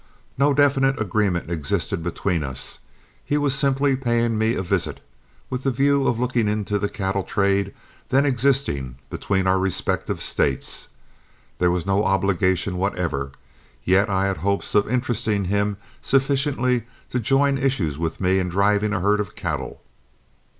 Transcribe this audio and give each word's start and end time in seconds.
No 0.35 0.51
definite 0.51 0.99
agreement 0.99 1.51
existed 1.51 2.01
between 2.01 2.43
us; 2.43 2.79
he 3.23 3.37
was 3.37 3.53
simply 3.53 3.95
paying 3.95 4.35
me 4.35 4.55
a 4.55 4.63
visit, 4.63 4.99
with 5.47 5.61
the 5.61 5.69
view 5.69 6.07
of 6.07 6.19
looking 6.19 6.47
into 6.47 6.79
the 6.79 6.89
cattle 6.89 7.21
trade 7.21 7.71
then 8.09 8.25
existing 8.25 8.95
between 9.11 9.45
our 9.45 9.59
respective 9.59 10.19
States. 10.19 10.87
There 11.59 11.69
was 11.69 11.85
no 11.85 12.03
obligation 12.03 12.77
whatever, 12.77 13.31
yet 13.83 14.09
I 14.09 14.25
had 14.25 14.37
hopes 14.37 14.73
of 14.73 14.89
interesting 14.89 15.45
him 15.45 15.77
sufficiently 16.01 16.85
to 17.11 17.19
join 17.19 17.59
issues 17.59 17.99
with 17.99 18.19
me 18.19 18.39
in 18.39 18.49
driving 18.49 18.93
a 18.93 19.01
herd 19.01 19.19
of 19.19 19.35
cattle. 19.35 19.81